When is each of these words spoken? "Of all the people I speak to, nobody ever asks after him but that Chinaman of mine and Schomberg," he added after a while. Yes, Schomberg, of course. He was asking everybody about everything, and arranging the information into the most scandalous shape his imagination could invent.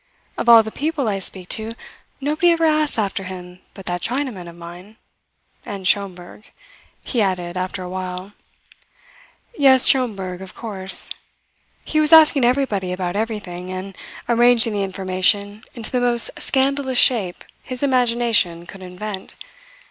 "Of 0.35 0.49
all 0.49 0.63
the 0.63 0.71
people 0.71 1.07
I 1.07 1.19
speak 1.19 1.49
to, 1.49 1.73
nobody 2.19 2.49
ever 2.49 2.65
asks 2.65 2.97
after 2.97 3.21
him 3.25 3.59
but 3.75 3.85
that 3.85 4.01
Chinaman 4.01 4.49
of 4.49 4.55
mine 4.55 4.97
and 5.63 5.87
Schomberg," 5.87 6.49
he 7.03 7.21
added 7.21 7.55
after 7.55 7.83
a 7.83 7.87
while. 7.87 8.33
Yes, 9.55 9.85
Schomberg, 9.85 10.41
of 10.41 10.55
course. 10.55 11.11
He 11.85 11.99
was 11.99 12.11
asking 12.11 12.45
everybody 12.45 12.91
about 12.91 13.15
everything, 13.15 13.71
and 13.71 13.95
arranging 14.27 14.73
the 14.73 14.81
information 14.81 15.63
into 15.75 15.91
the 15.91 16.01
most 16.01 16.31
scandalous 16.41 16.97
shape 16.97 17.43
his 17.61 17.83
imagination 17.83 18.65
could 18.65 18.81
invent. 18.81 19.35